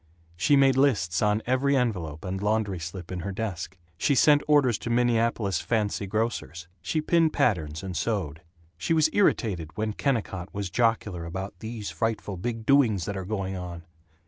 She 0.35 0.55
made 0.55 0.77
lists 0.77 1.21
on 1.21 1.43
every 1.45 1.77
envelope 1.77 2.25
and 2.25 2.41
laundry 2.41 2.79
slip 2.79 3.11
in 3.11 3.19
her 3.19 3.31
desk. 3.31 3.77
She 3.99 4.15
sent 4.15 4.41
orders 4.47 4.79
to 4.79 4.89
Minneapolis 4.89 5.59
"fancy 5.61 6.07
grocers." 6.07 6.67
She 6.81 7.01
pinned 7.01 7.33
patterns 7.33 7.83
and 7.83 7.95
sewed. 7.95 8.41
She 8.79 8.93
was 8.95 9.11
irritated 9.13 9.77
when 9.77 9.93
Kennicott 9.93 10.51
was 10.55 10.71
jocular 10.71 11.23
about 11.23 11.53
"these 11.59 11.91
frightful 11.91 12.35
big 12.37 12.65
doings 12.65 13.05
that 13.05 13.15
are 13.15 13.25
going 13.25 13.55
on." 13.55 13.83